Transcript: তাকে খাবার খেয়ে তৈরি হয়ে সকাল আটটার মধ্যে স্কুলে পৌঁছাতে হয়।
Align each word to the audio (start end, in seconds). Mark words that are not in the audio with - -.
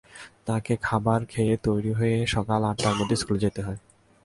তাকে 0.45 0.73
খাবার 0.83 1.19
খেয়ে 1.25 1.55
তৈরি 1.57 1.91
হয়ে 1.93 2.17
সকাল 2.27 2.61
আটটার 2.63 2.95
মধ্যে 2.99 3.15
স্কুলে 3.15 3.37
পৌঁছাতে 3.39 3.61
হয়। 3.61 3.79